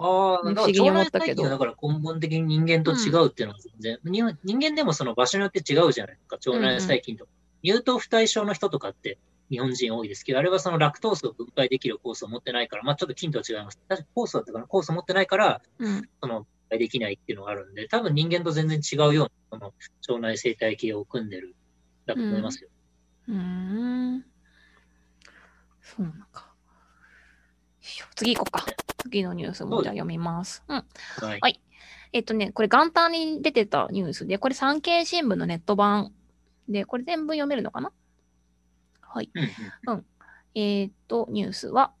[0.00, 7.30] ああ、不思議に思ったけど細菌はだから根本的に人間と違うっていうのは全然、人人間でもその場所によって違うじゃないですか、腸内細菌とか。
[7.62, 9.18] 乳糖不対症の人とかって
[9.50, 13.78] 日本人多いですけど、あれはそのラクトースを分解できる酵素を持ってないから、まあちょっと菌とは違います。
[13.88, 16.08] 確か酵素だったかな酵素持ってないから、うん。
[16.22, 19.74] その分解できないっていうのがあるんで、多分人間と全然違うような、その
[20.08, 21.54] 腸内生態系を組んでる、
[22.06, 22.70] だと思いますよ。
[23.28, 24.24] うーん。
[25.82, 26.49] そうなのか。
[28.14, 28.66] 次行こうか。
[29.02, 30.62] 次のニュースもじゃあ読みます。
[30.68, 30.76] うん。
[30.76, 31.38] はい。
[31.40, 31.60] はい
[32.12, 36.12] えっとね、これ元旦に出てたニュースで、これ産経新聞のネット版
[36.68, 37.92] で、これ全部読めるのかな？
[39.00, 39.30] はい。
[39.32, 40.06] うんうん
[40.56, 41.92] えーっと、ニュースは、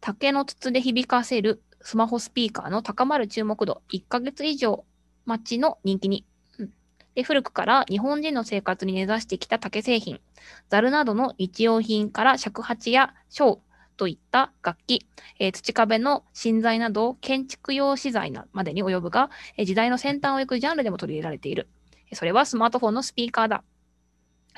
[0.00, 4.84] 竹の筒で響かせるスマホスピーカーの高まる注目度、1ヶ月以上
[5.26, 6.26] 待ちの人気に。
[6.58, 6.72] うん
[7.14, 10.20] で古くから日本人の生活に根ざしてきた竹製品、
[10.68, 13.60] ザルなどの日用品から尺八や小
[14.00, 15.06] といった楽器、
[15.38, 21.68] えー、土壁の芯材など建築用資材までに及ぶが、えー、時代の先端を行くジャンルでも取り入れられている。
[22.14, 23.62] それはスマートフォンのスピーカーだ。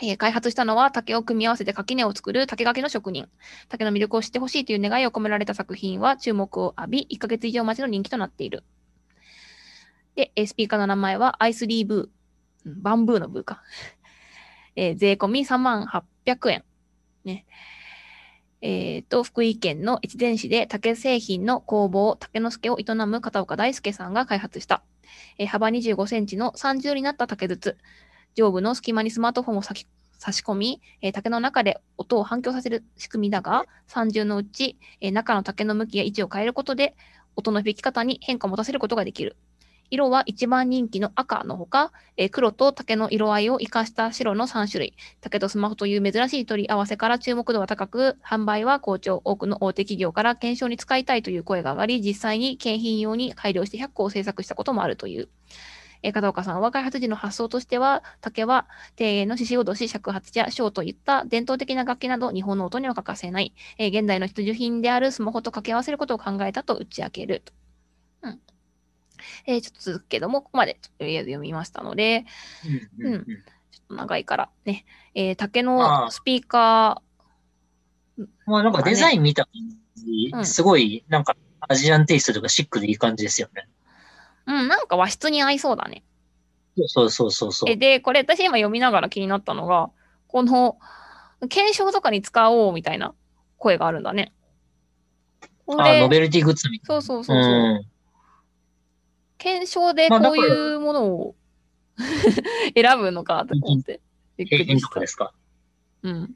[0.00, 3.28] えー、開発したのは竹を組み合わせて垣根を作る竹垣の職人。
[3.68, 8.62] 竹の魅力を知ってほしいという願いを込められた作品は注目を浴び、1ヶ月以上待ちの人気となっている。
[10.14, 12.72] でえ、スピーカーの名前はアイスリーブー。
[12.80, 13.60] バンブーのブーか。
[14.76, 15.84] えー、税込み3万
[16.26, 16.64] 800円。
[17.24, 17.44] ね。
[18.62, 24.84] えっ、ー、と、福井県の越前市で竹製品の工房、竹之助を営む片岡大輔さんが開発した。
[25.36, 27.76] えー、幅25センチの三重になった竹筒。
[28.36, 29.84] 上部の隙間にスマートフォンを差し
[30.40, 36.94] 込み、えー、竹の中で音を反響させる仕組みだが、三重のうち、えー、中の竹の向きや位置を変えることで、
[37.34, 39.36] 音の響き方に変化を持たせることができる。
[39.92, 44.94] 色は一番人気の赤のほか、えー、黒と竹の色合いを生かした白の3種類。
[45.20, 49.20] 竹とスマホという珍しい取り合わせから注目度が高く、販売は好調。
[49.22, 55.28] 多くの大手企業から検証に使いたいという声が上がり、実際に景品用に改良して100個を制作したこともあるという。
[56.02, 67.42] え、片岡さんは開発時の発想としては、竹は庭園の獅子脅し、尺八や小といった伝統的な楽器など日本の音には欠かせない、え、現代の必需品であるスマホと掛け合わせることを考えたと打ち明ける。
[68.22, 68.40] うん。
[69.46, 72.24] えー、ちょっと続くけども、ここまでとりあえず読みましたので、
[72.98, 79.52] うん、うん、ちょっと長いからね、えー、竹のスピーカー、まあなんかデザイン見た感
[79.96, 83.68] じ、うん、すごいなんかアジアンテイストとかシックでいい感じですよね。
[84.46, 86.02] うん、なんか和室に合いそうだね。
[86.86, 87.76] そうそうそうそう。
[87.76, 89.90] で、これ私今読みながら気になったのが、
[90.26, 90.78] この、
[91.48, 93.14] 検証とかに使おうみたいな
[93.58, 94.32] 声があるんだね。
[95.68, 97.02] あ、ノベルティグッズみたいな。
[97.02, 97.52] そうそうそうそう。
[97.52, 97.91] うん
[99.42, 101.34] 検証でこういうものを、
[101.96, 102.08] まあ、
[102.80, 104.00] 選ぶのかと思って。
[104.38, 105.32] 経験とかですか？
[106.02, 106.34] うん。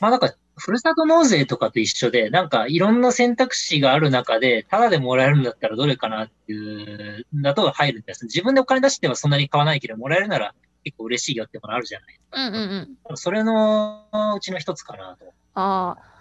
[0.00, 8.26] まあなんか、ふるさと納税とかと一緒で、なんかいろんな選択肢がある中で、ただでもらえるんだったらどれかなっていう、だと入るんです。
[8.26, 13.16] 自分でお金出してはそんなに買わないけど、もらえるなら結構嬉しいよってものあるじゃないうんうんうん。
[13.16, 15.26] それのうちの一つかなと。
[15.54, 16.14] ああ。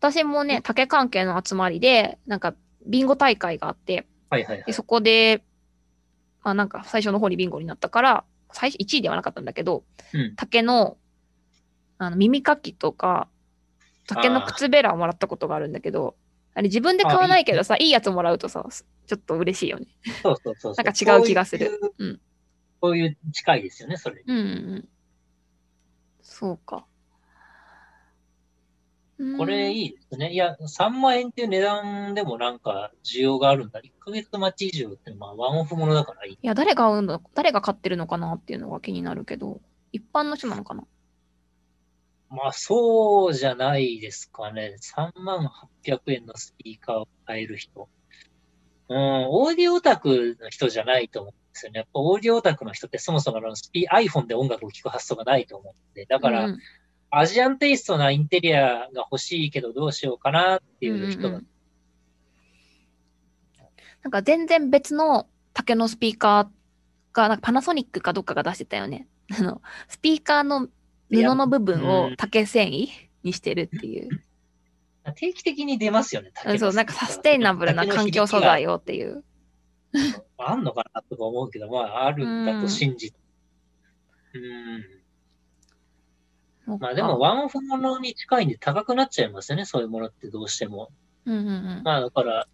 [0.00, 2.54] 私もね、竹関係の集まりで、なんか、
[2.86, 5.42] ビンゴ大会があって、はいはいはい、でそこで、
[6.42, 10.96] まあなんか最初の方にビンゴになったから、最初1位ではなかったんだけど、うん、竹の
[11.98, 13.28] あの耳かきとか、
[14.06, 16.16] 竹の靴べらをもらったことがあるんだけど、
[16.54, 18.66] あれ自分で買わないけどさ、いいやつもらうとさ、
[19.06, 19.86] ちょっと嬉しいよね。
[20.22, 21.80] そうそうそうなんか違う気がする。
[21.98, 22.20] うん。
[22.82, 24.22] そういう近いですよね、それ。
[24.26, 24.88] うん、うん。
[26.22, 26.86] そうか。
[29.38, 30.32] これいいですね。
[30.32, 33.80] いや、3万円っていう値段でもなんか需要があるんだ。
[33.80, 36.32] 1ヶ月待ち以上ってまあワンオフものだからいい。
[36.32, 39.60] いや、誰が買うんだ、誰が買ってるのかなっていうのが気になるけど、
[39.92, 40.84] 一般の人なのかな？
[42.28, 44.74] まあそうじゃないですかね。
[44.80, 45.48] 3万
[45.84, 47.88] 800円のスピーカーを買える人。
[48.88, 48.98] うん、
[49.30, 51.78] オーディオオタクの人じゃないと思うんですよね。
[51.78, 56.58] やっぱオーディオオタクの人ってそもそものスピ iPhone で音楽を聴く発想がないと思うんで、だから、うん
[57.18, 61.28] アジアンテイストなインテリアが欲しいけどどうしようかなっていう人が。
[61.28, 61.46] うんうん、
[64.02, 66.48] なんか全然別の竹のスピーカー
[67.14, 69.06] が、なんかパナソニックかどっかが出してたよね。
[69.30, 70.68] あの、スピーカーの
[71.10, 72.88] 布の部分を竹繊維
[73.22, 74.08] にしてるっていう。
[75.16, 79.22] 定期的に出ますよね、そう、なんかサステイナブルな環境素材をっていう。
[80.38, 83.18] あんのかなとか思うけど、まあ、あるんだと信じて。
[84.34, 85.03] うん。
[86.66, 90.90] まあでもワンオフものに近いんで高くなっちゃいますよね、そういうものってどうしても。
[91.26, 92.46] うんうんうん、まあだから、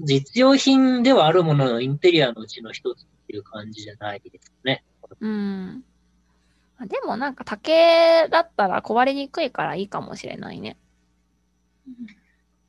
[0.00, 4.84] 実用品ではあるもののインテリアのうちの一つっていう感じじゃないですね。
[5.20, 5.84] うん。
[6.86, 10.76] でもなんか竹だったら壊れにくいからいいかもしれないね。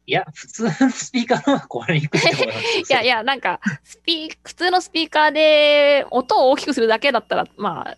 [0.08, 2.60] いや、普通のスピーカーの方が壊れにくいと思います。
[2.92, 7.98] いやいや、なんか、スピー、普通のスピーカーで音を大きくするだけだったら、まあ、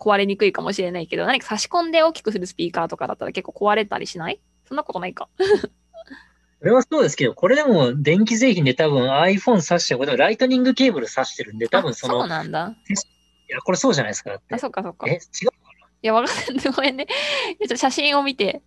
[0.00, 4.40] 壊れにくいかもしれないけど、何か差し込んで大きくするスピーカーとかだったら結構壊れたりしない？
[4.66, 5.28] そんなことないか。
[6.58, 12.20] それはそうですけど、これでも電気製品で多分 iPhone 挿してることライトニングケーブル挿してるんで、多分その。
[12.20, 12.74] そうなんだ。
[12.88, 14.38] いや、これそうじゃないですか。
[14.50, 15.06] あ、そっかそっか。
[15.08, 16.66] え、違うかないや、わかんない。
[16.74, 17.06] ごめんね。
[17.06, 18.62] ちょっと写真を見て、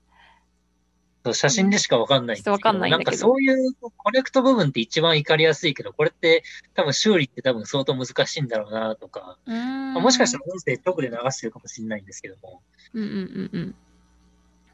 [1.31, 12.61] 写真でしかわかんないんですけど、わかんないなんかそういうコネクト部分って一番怒りやすいけど、これって多分修理って多分相当難しいんだろうなとか、まあ、もしかしたら音声直で流してるかもしれないんですけども。
[12.93, 13.75] うんうんうん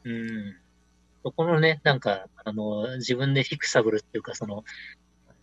[0.04, 0.12] うん。
[0.12, 0.56] うん。
[1.22, 4.64] そこのね、なんか、あの、自分でフィクサブルっていうか、その、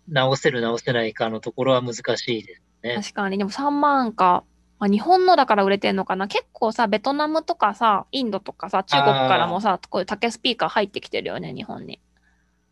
[0.07, 2.95] 直せる直せないかのところは難しいですね。
[2.95, 4.43] 確かに、でも3万か。
[4.79, 6.27] まあ、日本のだから売れてんのかな？
[6.27, 11.99] 結構さ、ベトナムとかさ、インドとかさ、中国からもさ、こういう竹スピーカー入ってきてるよね、日本に。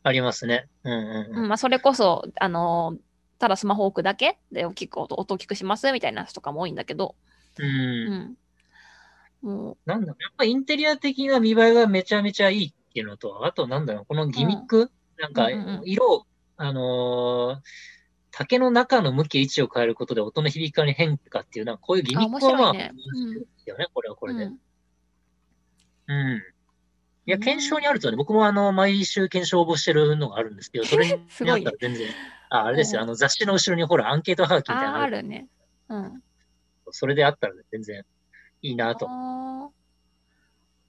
[0.03, 0.67] ありますね。
[0.83, 1.37] うんうんうん。
[1.37, 2.99] うん、まあ、それこそ、あのー
[3.37, 7.15] ただスマホ置くだけで大きく音、音大きくしますみたいなやつとかも多いんだけど、
[7.59, 7.61] う。
[7.61, 8.37] うん
[9.43, 15.83] う、なんだろう、やっぱインテリア的な見栄えがめちゃめちゃいいっていうのと、あとなんだろう、このギミック、なんかうんうんうん
[16.55, 17.59] あのー
[18.37, 22.91] 竹の中の向き、位置を変えることで音の響きに変化っていう、なんかこういうギミックはまあ、ね
[23.65, 24.43] よね、これはこれで。
[24.43, 24.59] うん
[26.07, 26.37] うん。
[27.27, 32.09] いや、うん検証にあるとね、僕もあの、毎週検証応募してるのがあるんですけど、それにあったら全然、
[32.49, 35.23] あ、あれですよ、うんあの、雑誌の後ろにほら、アンケートハガキみたいなのある。
[35.23, 35.47] ね。
[35.87, 36.21] うん。
[36.91, 38.03] それであったら全然
[38.61, 39.07] いいなと。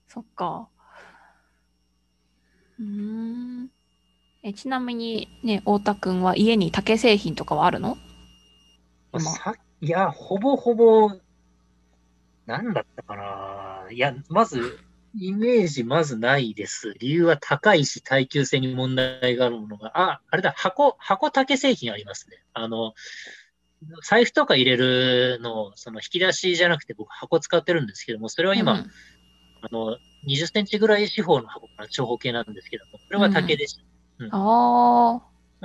[0.09, 0.69] そっか。
[2.81, 3.71] うーん。
[4.47, 7.97] え、ちなみにね、太田くんは家に竹製品とかはあるの？
[9.11, 11.11] まあ今さいや、ほぼほぼ、
[12.47, 13.91] なんだったかな。
[13.91, 14.79] いや、まず、
[15.19, 16.95] イメージまずないです。
[17.01, 22.37] 理由は高いし、耐久性に問題があるものが、あ、あれだ、箱、箱竹製品ありますね。
[22.53, 22.95] あの、
[24.05, 28.79] 財布とか入れるの、その引き出しじゃなくて僕箱使ってるんですけども、それは今、うん
[29.63, 33.83] あの、20センチぐらい四方の箱から長方形なんですけども、これは竹でした。
[33.83, 33.96] ああ。
[34.19, 34.31] うん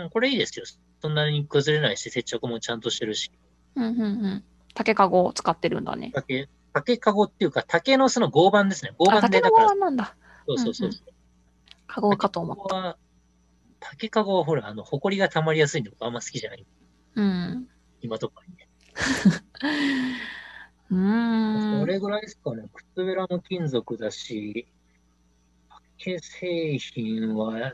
[0.09, 0.65] これいいですよ。
[1.01, 3.31] そんなに崩れないし、接着もちゃんとしてるし。
[3.75, 4.43] うんうんうん。
[4.73, 6.11] 竹かごを使ってるんだね。
[6.13, 8.93] 竹、竹かごっていうか、竹のその合板ですね。
[8.97, 10.15] 合あ、板で、だから、飯なんだ。
[10.47, 10.89] そうそうそう。
[11.87, 12.97] かごかと思った。
[13.79, 16.65] 竹かごはほら、あの、埃が溜まりやすいんで、僕あんま好きじゃない。
[17.15, 17.67] うん。
[18.01, 18.67] 今とかにね。
[20.91, 21.79] うーん。
[21.81, 22.69] それぐらいですかね。
[22.73, 24.67] 靴べらも金属だし、
[25.97, 27.73] 竹製品は、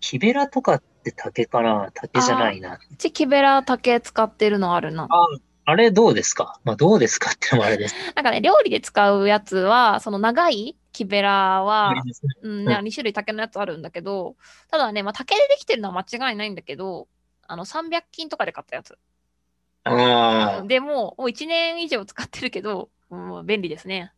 [0.00, 2.78] 木べらとかって竹かな竹じゃないな。
[2.90, 5.04] うち木べら竹使ってるのあるな。
[5.10, 5.26] あ
[5.64, 6.60] あれどうですか？
[6.64, 7.94] まあどうですかってのもあれです。
[8.16, 12.02] なんかね、料理で使うやつは、その長い木べらはね
[12.42, 14.36] うん、んね2種類竹のやつあるんだけど、
[14.70, 17.06] ただね、まあ、竹でできてるのは間違いないんだけど、
[17.46, 18.98] あの、300均とかで買ったやつ。
[19.84, 24.12] ああ、でも、もう1年以上使ってるけど、うん、便利ですね。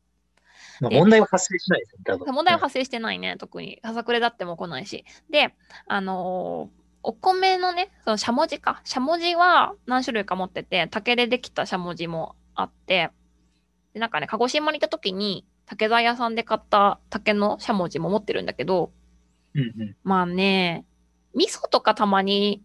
[0.81, 2.35] まあ、問題は発生しないですね、多分。
[2.35, 3.81] 問題は発生してないね、特に。
[3.83, 5.05] ささくれだっても来ないし。
[5.31, 5.55] で、
[5.87, 8.83] あのーお米のね、そのしゃもじか。
[8.85, 13.11] しゃもじは何種類か持ってて、竹でできたしゃもじもあって、
[13.95, 18.93] で、なんかね、鹿児島に行った時に、竹材屋さんで買った竹のしゃもじも持ってるんだけど、
[19.55, 19.97] うんうん。
[20.03, 20.85] まあね、
[21.35, 22.63] 味噌とかたまに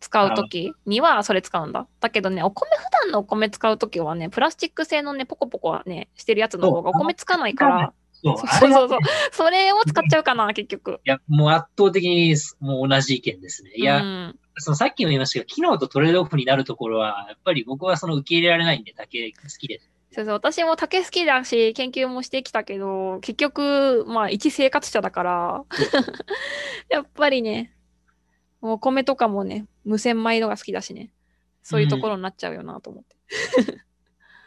[0.00, 1.86] 使う時にはそれ使うんだ。
[2.00, 8.98] だけどね、お米、普段のお米使う時はね、プラスチック製のね、ポコポコね、してるやつの方がお米つかないから、そう、そうそうそう
[9.32, 11.00] それを使っちゃうかな、結局。
[11.04, 13.70] いや、もう圧倒的にもう同じ意見ですね。
[13.74, 19.80] いや、うん、そのさっきも言いましたけど、機能とトレードオフになるところは、やっぱり僕はその受け入れられないんで、竹好きで。
[19.80, 19.90] す。
[20.12, 20.34] そうそう。
[20.34, 25.64] 私も竹好きだし、研究もしてきたけど、結局、まあ、一生活者だから、
[26.88, 27.72] やっぱりね、
[28.60, 31.10] お米とかもね、無洗米のが好きだしね、
[31.62, 33.16] そういうところになっちゃうよなと思って。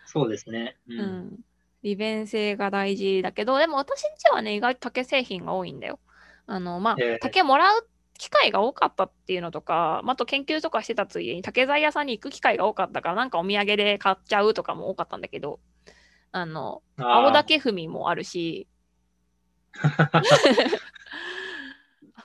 [0.06, 0.78] そうですね。
[0.88, 0.93] う。
[0.93, 1.39] うんん。
[1.84, 6.00] 利便性が大事だけど、でも私んちはね、意外と竹製品が多いんだよ。
[6.45, 15.60] あの、まあええ、竹もらう機会が多かったっていうのとか、まああと研究とかしてたついでに竹材屋さんに行く機会が多かったから、なんかお土産で買っちゃうとかも多かったんだけど、
[16.32, 18.67] あの、青竹踏みもあるし、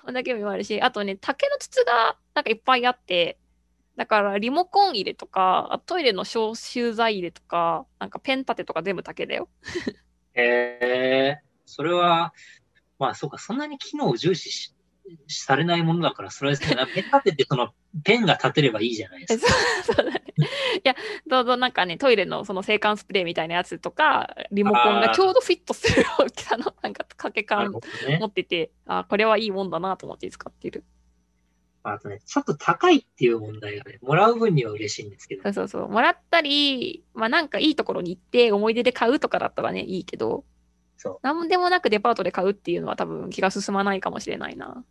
[0.07, 3.39] 青竹踏みもあるし、あとね、竹の筒がなんかいっぱいあって、
[3.97, 9.49] だからリモコン入れとか、トイレの消臭剤入れとか、なんかペン立てとか全部竹だよ。
[10.35, 10.43] へ
[10.83, 12.33] え、それは、
[12.99, 14.75] まあそうか、そんなに機能を重視し
[15.29, 16.67] されないものだから、それはペ
[17.01, 17.71] ン立ててその
[18.05, 19.53] ペンが立てればいいじゃないでえすか。
[19.85, 20.23] そうそうだね。
[20.39, 20.43] い
[20.85, 20.95] や、
[21.27, 27.81] どうぞなんかね、トイレのその制汗スプレーみたいなやつとか、リモコンがちょうどフィットする大きさのなんか掛け感持。
[28.27, 30.85] ってて、あこれはいいもんだなと思って使ってる。
[31.83, 35.89] あとね、ちょっと高いっていう問題がね、もらう分には嬉しいんですけどそう、そうそう。
[35.89, 40.45] もらったり、まあなんかいいところに行って思い出で買うとかだったらね、いいけど、
[40.97, 41.19] そう。
[41.23, 44.85] なんでもなくデパートで買うっていうのは多分気が進まないかもしれないな。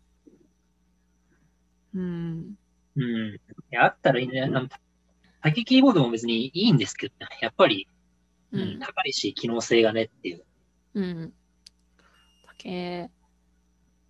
[1.96, 2.56] うん。
[2.98, 3.40] うん。
[3.78, 4.42] あったらいいね。
[4.42, 4.68] あの
[5.42, 7.88] 竹キーボードも別にいいんですけどね、やっぱり、
[8.52, 8.80] ううんん。
[8.80, 10.46] 高いし、機能性がねっていう。
[10.96, 11.34] うん。
[12.48, 13.10] 竹、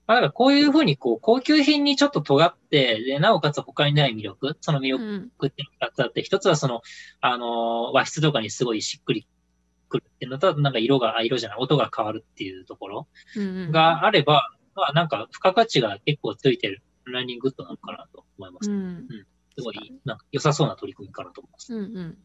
[0.07, 5.31] まあ、だからこういうふうに、こう、高級品にちょっと尖って、で、なおかつ他にない魅力、その魅力うん。
[5.47, 6.81] っていうのが2つあって、一つはその、
[7.21, 9.27] あのー和室とかにすごいしっくり
[9.89, 13.71] くるっていうのと、なんか色が、あ色じゃない、音が変わるっていうところうん。
[13.71, 18.71] があれば、まあなんか付加価値が結構ついてるランニンググッドなのかなと思います。
[18.71, 19.07] うん。
[19.57, 21.73] すごい、なんか良さそうな取り組みかなと思います。
[21.73, 22.17] うんうん。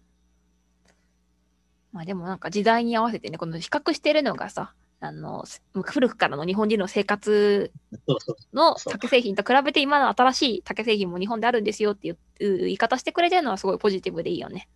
[1.93, 5.45] まあでもなんか時代に合わせてね、この比較してるのがさ、あの、
[5.83, 7.73] 古くからの日本人の生活
[8.53, 14.69] の竹製品と比べて今の新しい竹製品も日本であるんですよっていう言い方してくれてるのはすごいポジティブでいいよね。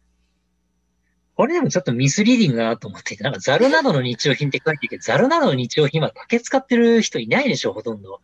[1.37, 8.23] これでもちょっとミスリーディングだなと思って、なんかザルなどの日用品って書いてるけど、ザルなどの日用品は竹使ってる人いないでしょ、ほとんど。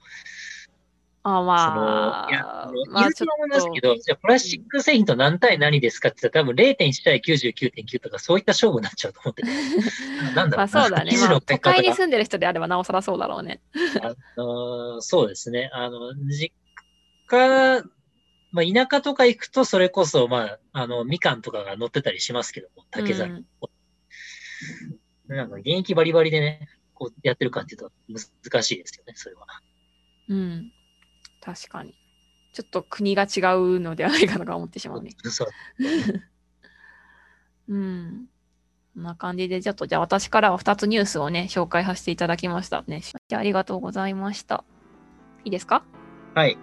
[1.23, 2.43] あまあ、いや、
[2.91, 9.49] まあ、言うと思いますけど、じゃあプラスチック製品と何対何ですかって言ったら多分0.1対99.9とかそういった勝負になっちゃうと思ってて。
[10.35, 11.13] なんだろうまあそうだね。
[11.19, 13.61] まあ、都会に住んでる人であればなおさらそうだろうね。
[14.01, 15.69] あのそうですね。
[15.75, 16.53] あの、実
[17.27, 17.83] 家、
[18.53, 23.45] まあ、田舎とか行くとそれこそ、まあ、あの、みかんとかが乗ってたりしますけども、竹ざる。
[25.29, 29.47] うん、なんか現役バリバリでね、こうやってるかっていうと難しいですよね、それは。
[30.29, 30.73] うん。
[31.41, 31.95] 確かに。
[32.53, 35.13] ちょっと国が違うのではないかとか思ってしまうね。
[37.69, 38.27] うん。
[38.95, 43.01] こんな感じで、ちょっとじゃあ私からは2つニュースをね、紹介させていただきましたね。
[43.01, 44.65] じゃあありがとうございました。
[45.45, 45.85] いいですか？
[46.35, 46.59] はい。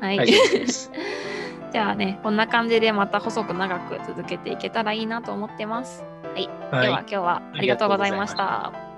[0.00, 0.26] はい。
[1.72, 6.02] じゃあね、こんな感じでまた細く長く続けていけたらいいなと思ってます。
[6.34, 6.48] はい。
[6.72, 8.89] はい、では今日はありがとうございました。